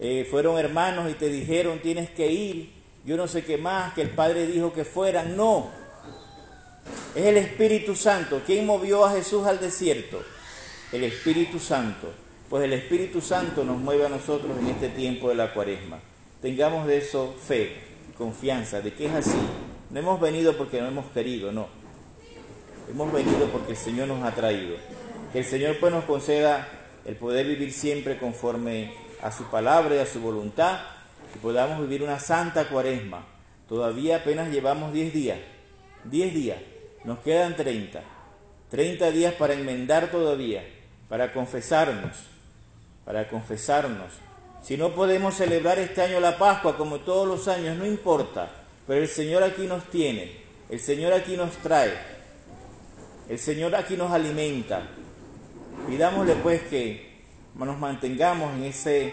eh, 0.00 0.26
fueron 0.28 0.58
hermanos 0.58 1.10
y 1.10 1.14
te 1.14 1.28
dijeron 1.28 1.78
tienes 1.78 2.10
que 2.10 2.30
ir. 2.30 2.72
Yo 3.04 3.16
no 3.16 3.28
sé 3.28 3.44
qué 3.44 3.56
más, 3.56 3.94
que 3.94 4.02
el 4.02 4.10
Padre 4.10 4.48
dijo 4.48 4.72
que 4.72 4.84
fueran. 4.84 5.36
No. 5.36 5.70
Es 7.14 7.24
el 7.24 7.36
Espíritu 7.36 7.94
Santo. 7.94 8.42
¿Quién 8.44 8.66
movió 8.66 9.04
a 9.04 9.12
Jesús 9.12 9.46
al 9.46 9.60
desierto? 9.60 10.22
El 10.92 11.02
Espíritu 11.02 11.58
Santo. 11.58 12.12
Pues 12.48 12.62
el 12.62 12.72
Espíritu 12.72 13.20
Santo 13.20 13.64
nos 13.64 13.78
mueve 13.78 14.06
a 14.06 14.08
nosotros 14.08 14.56
en 14.58 14.68
este 14.68 14.88
tiempo 14.90 15.28
de 15.28 15.34
la 15.34 15.52
cuaresma. 15.52 15.98
Tengamos 16.40 16.86
de 16.86 16.98
eso 16.98 17.34
fe, 17.44 17.74
confianza, 18.16 18.80
de 18.80 18.92
que 18.92 19.06
es 19.06 19.12
así. 19.12 19.38
No 19.90 19.98
hemos 19.98 20.20
venido 20.20 20.56
porque 20.56 20.80
no 20.80 20.86
hemos 20.86 21.06
querido, 21.06 21.50
no. 21.50 21.66
Hemos 22.88 23.12
venido 23.12 23.46
porque 23.50 23.72
el 23.72 23.76
Señor 23.76 24.06
nos 24.06 24.22
ha 24.22 24.32
traído. 24.32 24.76
Que 25.32 25.40
el 25.40 25.44
Señor 25.44 25.78
pues 25.80 25.92
nos 25.92 26.04
conceda 26.04 26.68
el 27.04 27.16
poder 27.16 27.46
vivir 27.46 27.72
siempre 27.72 28.16
conforme 28.16 28.94
a 29.22 29.32
su 29.32 29.44
palabra 29.44 29.96
y 29.96 29.98
a 29.98 30.06
su 30.06 30.20
voluntad 30.20 30.80
y 31.34 31.38
podamos 31.38 31.80
vivir 31.80 32.04
una 32.04 32.20
santa 32.20 32.68
cuaresma. 32.68 33.26
Todavía 33.68 34.18
apenas 34.18 34.52
llevamos 34.52 34.92
10 34.92 35.12
días. 35.12 35.38
10 36.04 36.34
días. 36.34 36.58
Nos 37.02 37.18
quedan 37.18 37.56
30. 37.56 38.02
30 38.70 39.10
días 39.10 39.34
para 39.34 39.54
enmendar 39.54 40.10
todavía, 40.10 40.64
para 41.08 41.32
confesarnos, 41.32 42.16
para 43.04 43.28
confesarnos. 43.28 44.12
Si 44.62 44.76
no 44.76 44.94
podemos 44.94 45.34
celebrar 45.34 45.78
este 45.78 46.02
año 46.02 46.18
la 46.18 46.38
Pascua 46.38 46.76
como 46.76 47.00
todos 47.00 47.26
los 47.28 47.46
años, 47.48 47.76
no 47.76 47.86
importa, 47.86 48.50
pero 48.86 49.00
el 49.00 49.08
Señor 49.08 49.42
aquí 49.42 49.66
nos 49.66 49.84
tiene, 49.90 50.40
el 50.68 50.80
Señor 50.80 51.12
aquí 51.12 51.36
nos 51.36 51.52
trae, 51.58 51.92
el 53.28 53.38
Señor 53.38 53.74
aquí 53.74 53.96
nos 53.96 54.10
alimenta. 54.10 54.88
Pidámosle 55.86 56.34
pues 56.36 56.62
que 56.62 57.20
nos 57.54 57.78
mantengamos 57.78 58.54
en 58.54 58.64
ese 58.64 59.12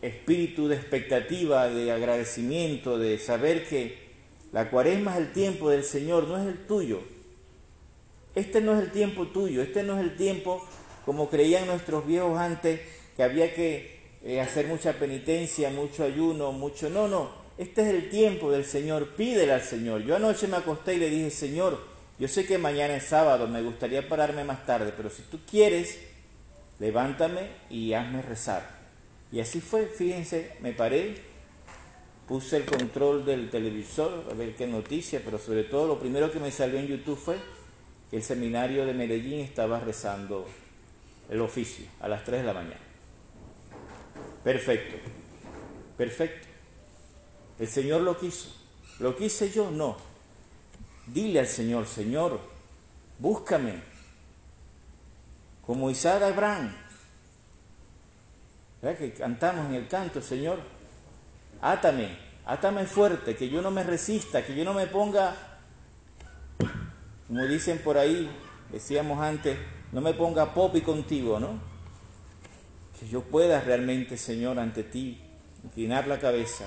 espíritu 0.00 0.68
de 0.68 0.76
expectativa, 0.76 1.68
de 1.68 1.90
agradecimiento, 1.90 2.98
de 2.98 3.18
saber 3.18 3.68
que 3.68 4.08
la 4.52 4.70
cuaresma 4.70 5.12
es 5.12 5.18
el 5.18 5.32
tiempo 5.32 5.70
del 5.70 5.82
Señor, 5.82 6.28
no 6.28 6.38
es 6.38 6.46
el 6.46 6.66
tuyo. 6.66 7.00
Este 8.38 8.60
no 8.60 8.74
es 8.74 8.84
el 8.84 8.92
tiempo 8.92 9.26
tuyo, 9.26 9.62
este 9.62 9.82
no 9.82 9.98
es 9.98 10.04
el 10.04 10.16
tiempo 10.16 10.64
como 11.04 11.28
creían 11.28 11.66
nuestros 11.66 12.06
viejos 12.06 12.38
antes, 12.38 12.80
que 13.16 13.24
había 13.24 13.52
que 13.52 13.98
eh, 14.22 14.40
hacer 14.40 14.68
mucha 14.68 14.92
penitencia, 14.92 15.70
mucho 15.70 16.04
ayuno, 16.04 16.52
mucho... 16.52 16.88
No, 16.88 17.08
no, 17.08 17.30
este 17.56 17.82
es 17.82 17.88
el 17.88 18.10
tiempo 18.10 18.52
del 18.52 18.64
Señor, 18.64 19.08
pídele 19.16 19.52
al 19.52 19.62
Señor. 19.62 20.04
Yo 20.04 20.14
anoche 20.14 20.46
me 20.46 20.56
acosté 20.56 20.94
y 20.94 20.98
le 20.98 21.10
dije, 21.10 21.30
Señor, 21.30 21.80
yo 22.20 22.28
sé 22.28 22.46
que 22.46 22.58
mañana 22.58 22.94
es 22.94 23.04
sábado, 23.04 23.48
me 23.48 23.60
gustaría 23.60 24.08
pararme 24.08 24.44
más 24.44 24.64
tarde, 24.64 24.92
pero 24.96 25.10
si 25.10 25.22
tú 25.22 25.40
quieres, 25.50 25.98
levántame 26.78 27.48
y 27.70 27.94
hazme 27.94 28.22
rezar. 28.22 28.70
Y 29.32 29.40
así 29.40 29.60
fue, 29.60 29.86
fíjense, 29.86 30.52
me 30.60 30.72
paré, 30.72 31.16
puse 32.28 32.58
el 32.58 32.66
control 32.66 33.24
del 33.24 33.50
televisor 33.50 34.26
a 34.30 34.34
ver 34.34 34.54
qué 34.54 34.68
noticia, 34.68 35.22
pero 35.24 35.38
sobre 35.38 35.64
todo 35.64 35.88
lo 35.88 35.98
primero 35.98 36.30
que 36.30 36.38
me 36.38 36.52
salió 36.52 36.78
en 36.78 36.86
YouTube 36.86 37.18
fue 37.18 37.36
que 38.10 38.16
el 38.16 38.22
seminario 38.22 38.86
de 38.86 38.94
Medellín 38.94 39.40
estaba 39.40 39.80
rezando 39.80 40.46
el 41.28 41.40
oficio 41.40 41.86
a 42.00 42.08
las 42.08 42.24
3 42.24 42.40
de 42.40 42.46
la 42.46 42.54
mañana. 42.54 42.80
Perfecto, 44.42 44.96
perfecto. 45.96 46.48
El 47.58 47.68
Señor 47.68 48.00
lo 48.02 48.18
quiso. 48.18 48.54
¿Lo 49.00 49.16
quise 49.16 49.50
yo? 49.50 49.70
No. 49.70 49.96
Dile 51.06 51.40
al 51.40 51.46
Señor, 51.46 51.86
Señor, 51.86 52.40
búscame. 53.18 53.82
Como 55.64 55.90
Isaac 55.90 56.22
Abraham. 56.22 56.74
¿Verdad 58.80 58.98
que 58.98 59.12
cantamos 59.12 59.66
en 59.66 59.74
el 59.74 59.88
canto, 59.88 60.22
Señor? 60.22 60.60
Átame, 61.60 62.16
átame 62.46 62.86
fuerte, 62.86 63.36
que 63.36 63.48
yo 63.48 63.60
no 63.60 63.70
me 63.70 63.82
resista, 63.82 64.44
que 64.44 64.54
yo 64.54 64.64
no 64.64 64.72
me 64.72 64.86
ponga, 64.86 65.34
como 67.28 67.44
dicen 67.46 67.78
por 67.78 67.98
ahí, 67.98 68.28
decíamos 68.72 69.20
antes, 69.20 69.58
no 69.92 70.00
me 70.00 70.14
ponga 70.14 70.54
popi 70.54 70.80
contigo, 70.80 71.38
¿no? 71.38 71.60
Que 72.98 73.06
yo 73.06 73.20
pueda 73.20 73.60
realmente, 73.60 74.16
Señor, 74.16 74.58
ante 74.58 74.82
ti, 74.82 75.20
inclinar 75.62 76.08
la 76.08 76.18
cabeza, 76.18 76.66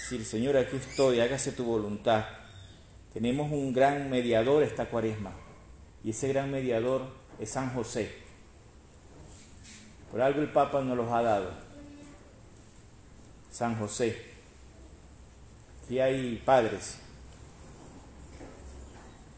decir, 0.00 0.24
Señor, 0.24 0.56
aquí 0.56 0.76
estoy, 0.76 1.20
hágase 1.20 1.52
tu 1.52 1.64
voluntad. 1.64 2.24
Tenemos 3.12 3.50
un 3.50 3.72
gran 3.72 4.08
mediador 4.08 4.62
esta 4.62 4.86
cuaresma, 4.86 5.32
y 6.04 6.10
ese 6.10 6.28
gran 6.28 6.50
mediador 6.50 7.02
es 7.40 7.50
San 7.50 7.74
José. 7.74 8.22
Por 10.12 10.20
algo 10.20 10.40
el 10.40 10.48
Papa 10.50 10.80
nos 10.80 10.96
los 10.96 11.10
ha 11.10 11.22
dado. 11.22 11.50
San 13.50 13.78
José. 13.78 14.16
Aquí 15.84 15.98
hay 16.00 16.40
padres. 16.44 16.98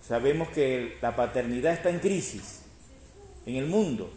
Sabemos 0.07 0.49
que 0.49 0.99
la 1.01 1.17
paternidad 1.17 1.73
está 1.73 1.91
en 1.91 1.99
crisis 1.99 2.65
en 3.47 3.57
el 3.57 3.67
mundo, 3.67 4.11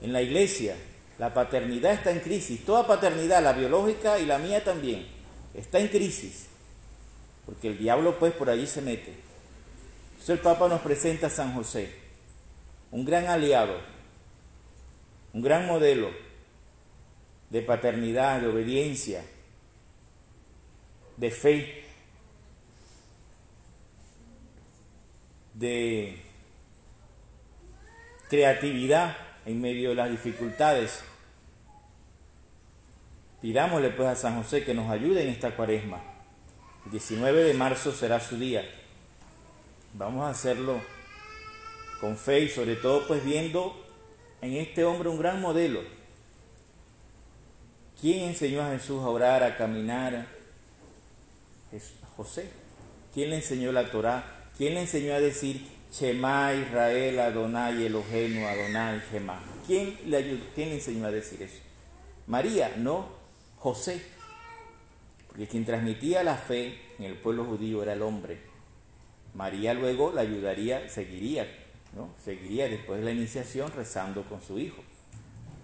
en 0.00 0.12
la 0.12 0.22
iglesia. 0.22 0.76
La 1.18 1.34
paternidad 1.34 1.92
está 1.92 2.10
en 2.10 2.20
crisis. 2.20 2.64
Toda 2.64 2.86
paternidad, 2.86 3.42
la 3.42 3.52
biológica 3.52 4.18
y 4.18 4.26
la 4.26 4.38
mía 4.38 4.64
también, 4.64 5.06
está 5.54 5.78
en 5.78 5.88
crisis. 5.88 6.46
Porque 7.46 7.68
el 7.68 7.78
diablo 7.78 8.18
pues 8.18 8.32
por 8.32 8.48
allí 8.48 8.66
se 8.66 8.80
mete. 8.80 9.14
Entonces 10.12 10.30
el 10.30 10.38
Papa 10.38 10.68
nos 10.68 10.80
presenta 10.80 11.28
a 11.28 11.30
San 11.30 11.54
José, 11.54 11.94
un 12.90 13.04
gran 13.04 13.26
aliado, 13.26 13.78
un 15.32 15.42
gran 15.42 15.66
modelo 15.66 16.10
de 17.48 17.62
paternidad, 17.62 18.40
de 18.40 18.48
obediencia, 18.48 19.24
de 21.16 21.30
fe, 21.30 21.84
de 25.60 26.16
creatividad 28.30 29.14
en 29.44 29.60
medio 29.60 29.90
de 29.90 29.94
las 29.94 30.10
dificultades. 30.10 31.02
Pidámosle 33.42 33.90
pues 33.90 34.08
a 34.08 34.16
San 34.16 34.42
José 34.42 34.64
que 34.64 34.72
nos 34.72 34.90
ayude 34.90 35.22
en 35.22 35.28
esta 35.28 35.54
cuaresma. 35.54 36.00
El 36.86 36.92
19 36.92 37.44
de 37.44 37.54
marzo 37.54 37.92
será 37.92 38.20
su 38.20 38.38
día. 38.38 38.64
Vamos 39.92 40.24
a 40.24 40.30
hacerlo 40.30 40.80
con 42.00 42.16
fe 42.16 42.40
y 42.40 42.48
sobre 42.48 42.76
todo 42.76 43.06
pues 43.06 43.22
viendo 43.22 43.86
en 44.40 44.54
este 44.54 44.84
hombre 44.84 45.10
un 45.10 45.18
gran 45.18 45.42
modelo. 45.42 45.82
¿Quién 48.00 48.30
enseñó 48.30 48.62
a 48.62 48.70
Jesús 48.70 49.02
a 49.02 49.08
orar, 49.08 49.42
a 49.42 49.58
caminar? 49.58 50.26
José. 52.16 52.50
¿Quién 53.12 53.28
le 53.28 53.36
enseñó 53.36 53.72
la 53.72 53.90
Torá? 53.90 54.39
¿Quién 54.60 54.74
le 54.74 54.82
enseñó 54.82 55.14
a 55.14 55.20
decir 55.20 55.66
Shema 55.90 56.52
Israel 56.52 57.18
Adonai 57.18 57.86
Elohenu 57.86 58.46
Adonai 58.46 59.00
Shema. 59.10 59.40
¿Quién 59.66 59.96
le, 60.04 60.18
ayudó? 60.18 60.44
¿Quién 60.54 60.68
le 60.68 60.74
enseñó 60.74 61.06
a 61.06 61.10
decir 61.10 61.40
eso? 61.40 61.62
María, 62.26 62.74
no, 62.76 63.06
José. 63.56 64.02
Porque 65.28 65.48
quien 65.48 65.64
transmitía 65.64 66.22
la 66.22 66.36
fe 66.36 66.78
en 66.98 67.06
el 67.06 67.14
pueblo 67.14 67.46
judío 67.46 67.82
era 67.82 67.94
el 67.94 68.02
hombre. 68.02 68.38
María 69.32 69.72
luego 69.72 70.12
la 70.12 70.20
ayudaría, 70.20 70.90
seguiría 70.90 71.46
¿no? 71.96 72.10
Seguiría 72.22 72.68
después 72.68 72.98
de 72.98 73.06
la 73.06 73.12
iniciación 73.12 73.72
rezando 73.74 74.24
con 74.24 74.42
su 74.42 74.58
hijo. 74.58 74.84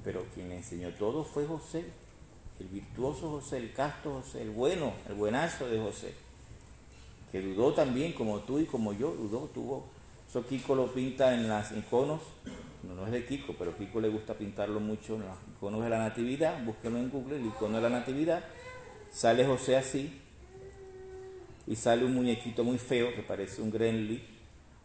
Pero 0.04 0.24
quien 0.34 0.50
enseñó 0.52 0.94
todo 0.94 1.22
fue 1.22 1.44
José, 1.44 1.84
el 2.60 2.68
virtuoso 2.68 3.28
José, 3.28 3.58
el 3.58 3.74
casto 3.74 4.22
José, 4.22 4.40
el 4.40 4.52
bueno, 4.52 4.94
el 5.06 5.16
buenazo 5.16 5.68
de 5.68 5.78
José, 5.80 6.14
que 7.36 7.42
dudó 7.42 7.74
también 7.74 8.14
como 8.14 8.40
tú 8.40 8.58
y 8.58 8.64
como 8.64 8.94
yo, 8.94 9.10
dudó, 9.10 9.50
tuvo. 9.52 9.84
Eso 10.26 10.46
Kiko 10.46 10.74
lo 10.74 10.92
pinta 10.94 11.34
en 11.34 11.48
las 11.48 11.70
iconos, 11.72 12.22
no, 12.82 12.94
no 12.94 13.04
es 13.04 13.12
de 13.12 13.26
Kiko, 13.26 13.54
pero 13.58 13.76
Kiko 13.76 14.00
le 14.00 14.08
gusta 14.08 14.32
pintarlo 14.32 14.80
mucho 14.80 15.16
en 15.16 15.20
los 15.20 15.36
iconos 15.54 15.82
de 15.84 15.90
la 15.90 15.98
Natividad, 15.98 16.64
búsquenlo 16.64 16.98
en 16.98 17.10
Google, 17.10 17.36
el 17.36 17.46
icono 17.46 17.76
de 17.76 17.82
la 17.82 17.90
Natividad, 17.90 18.42
sale 19.12 19.44
José 19.44 19.76
así, 19.76 20.18
y 21.66 21.76
sale 21.76 22.06
un 22.06 22.14
muñequito 22.14 22.64
muy 22.64 22.78
feo 22.78 23.14
que 23.14 23.22
parece 23.22 23.60
un 23.60 23.70
Grenly 23.70 24.22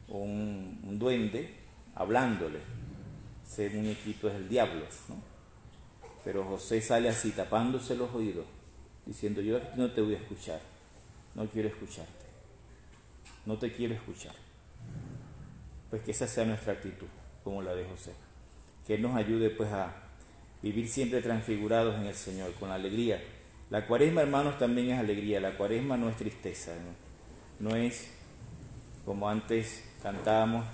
o 0.10 0.18
un, 0.18 1.00
duende 1.00 1.56
hablándole. 1.96 2.60
Ese 3.50 3.70
muñequito 3.70 4.28
es 4.28 4.36
el 4.36 4.50
diablo, 4.50 4.86
¿no? 5.08 5.16
Pero 6.26 6.44
José 6.44 6.82
sale 6.82 7.08
así 7.08 7.32
tapándose 7.32 7.96
los 7.96 8.14
oídos, 8.14 8.46
diciendo 9.06 9.42
yo 9.42 9.58
no 9.78 9.90
te 9.92 10.02
voy 10.02 10.16
a 10.16 10.18
escuchar, 10.18 10.60
no 11.34 11.48
quiero 11.48 11.70
escucharte, 11.70 12.21
no 13.46 13.58
te 13.58 13.72
quiero 13.72 13.94
escuchar. 13.94 14.34
Pues 15.90 16.02
que 16.04 16.12
esa 16.12 16.28
sea 16.28 16.46
nuestra 16.46 16.74
actitud, 16.74 17.08
como 17.44 17.62
la 17.62 17.74
de 17.76 17.86
José. 17.86 18.14
Que 18.88 18.96
Él 18.96 19.02
nos 19.02 19.16
ayude 19.16 19.50
pues 19.50 19.72
a 19.72 19.94
vivir 20.62 20.88
siempre 20.88 21.22
transfigurados 21.22 21.96
en 21.96 22.06
el 22.06 22.16
Señor, 22.16 22.54
con 22.54 22.72
alegría 22.72 23.22
la 23.72 23.88
cuaresma, 23.88 24.20
hermanos, 24.20 24.58
también 24.58 24.90
es 24.90 25.00
alegría. 25.00 25.40
La 25.40 25.52
cuaresma 25.52 25.96
no 25.96 26.10
es 26.10 26.18
tristeza. 26.18 26.74
No, 27.58 27.74
es 27.74 28.10
como 29.06 29.30
antes 29.30 29.86
cantábamos, 30.04 30.66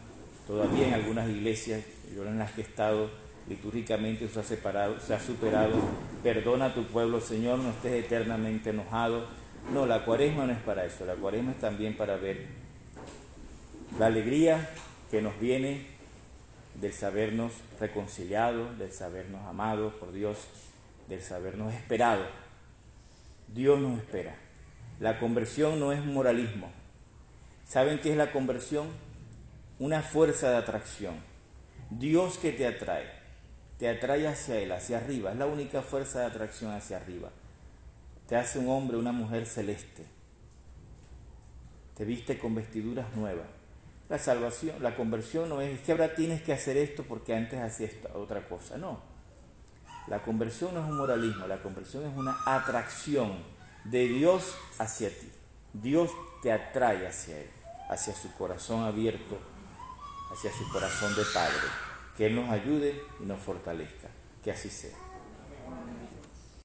todavía 0.47 0.87
en 0.87 0.93
algunas 0.95 1.29
iglesias, 1.29 1.83
yo 2.15 2.25
en 2.25 2.39
las 2.39 2.53
que 2.53 2.61
he 2.61 2.63
estado 2.63 3.11
litúrgicamente 3.47 4.27
se 4.27 4.39
ha, 4.39 4.43
separado, 4.43 4.99
se 4.99 5.13
ha 5.13 5.19
superado. 5.19 5.75
Perdona 6.23 6.65
a 6.65 6.73
tu 6.73 6.85
pueblo, 6.85 7.21
Señor, 7.21 7.59
no 7.59 7.69
estés 7.69 8.03
eternamente 8.03 8.71
enojado. 8.71 9.27
No, 9.71 9.85
la 9.85 10.03
cuaresma 10.03 10.47
no 10.47 10.53
es 10.53 10.61
para 10.63 10.83
eso. 10.83 11.05
La 11.05 11.13
cuaresma 11.13 11.51
es 11.51 11.59
también 11.59 11.95
para 11.95 12.17
ver 12.17 12.47
la 13.99 14.07
alegría 14.07 14.69
que 15.11 15.21
nos 15.21 15.39
viene 15.39 15.85
del 16.75 16.93
sabernos 16.93 17.53
reconciliados, 17.79 18.77
del 18.77 18.91
sabernos 18.91 19.45
amados 19.45 19.93
por 19.95 20.11
Dios, 20.11 20.37
del 21.07 21.21
sabernos 21.21 21.73
esperados 21.73 22.27
Dios 23.53 23.79
nos 23.79 23.97
espera. 23.97 24.35
La 24.99 25.19
conversión 25.19 25.79
no 25.79 25.91
es 25.91 26.03
moralismo. 26.03 26.69
¿Saben 27.65 27.99
qué 27.99 28.11
es 28.11 28.17
la 28.17 28.31
conversión? 28.31 28.87
Una 29.79 30.01
fuerza 30.01 30.49
de 30.49 30.57
atracción. 30.57 31.15
Dios 31.89 32.37
que 32.37 32.51
te 32.51 32.67
atrae, 32.67 33.09
te 33.79 33.87
atrae 33.89 34.27
hacia 34.27 34.59
Él, 34.59 34.71
hacia 34.71 34.97
arriba. 34.97 35.31
Es 35.31 35.37
la 35.37 35.45
única 35.45 35.81
fuerza 35.81 36.19
de 36.19 36.25
atracción 36.25 36.71
hacia 36.71 36.97
arriba. 36.97 37.29
Te 38.27 38.35
hace 38.35 38.59
un 38.59 38.69
hombre, 38.69 38.97
una 38.97 39.13
mujer 39.13 39.45
celeste. 39.45 40.05
Te 41.95 42.03
viste 42.03 42.37
con 42.37 42.53
vestiduras 42.53 43.15
nuevas. 43.15 43.56
La 44.09 44.17
salvación, 44.17 44.81
la 44.81 44.95
conversión 44.95 45.49
no 45.49 45.59
es, 45.59 45.81
que 45.81 45.91
ahora 45.91 46.15
tienes 46.15 46.41
que 46.41 46.53
hacer 46.53 46.77
esto 46.77 47.03
porque 47.03 47.35
antes 47.35 47.59
hacías 47.59 47.91
otra 48.13 48.47
cosa. 48.47 48.77
No. 48.77 49.01
La 50.07 50.19
conversión 50.23 50.73
no 50.73 50.79
es 50.79 50.89
un 50.89 50.97
moralismo, 50.97 51.45
la 51.47 51.57
conversión 51.57 52.05
es 52.05 52.15
una 52.15 52.37
atracción 52.45 53.33
de 53.83 54.07
Dios 54.07 54.55
hacia 54.79 55.09
ti. 55.09 55.29
Dios 55.73 56.11
te 56.41 56.53
atrae 56.53 57.05
hacia 57.05 57.37
Él, 57.37 57.49
hacia 57.89 58.15
su 58.15 58.31
corazón 58.33 58.85
abierto, 58.85 59.37
hacia 60.31 60.51
su 60.53 60.69
corazón 60.71 61.13
de 61.13 61.23
Padre. 61.33 61.67
Que 62.15 62.27
Él 62.27 62.35
nos 62.35 62.49
ayude 62.49 63.01
y 63.19 63.25
nos 63.25 63.41
fortalezca. 63.41 64.07
Que 64.41 64.51
así 64.51 64.69
sea. 64.69 64.95